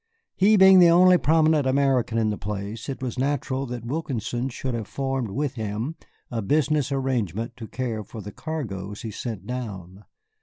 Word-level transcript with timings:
He 0.35 0.57
being 0.57 0.79
the 0.79 0.89
only 0.89 1.19
prominent 1.19 1.67
American 1.67 2.17
in 2.17 2.31
the 2.31 2.37
place, 2.39 2.89
it 2.89 3.03
was 3.03 3.19
natural 3.19 3.67
that 3.67 3.85
Wilkinson 3.85 4.49
should 4.49 4.73
have 4.73 4.87
formed 4.87 5.29
with 5.29 5.53
him 5.53 5.95
a 6.31 6.41
business 6.41 6.91
arrangement 6.91 7.55
to 7.57 7.67
care 7.67 8.03
for 8.03 8.19
the 8.19 8.31
cargoes 8.31 9.03
he 9.03 9.11
sent 9.11 9.45
down. 9.45 10.05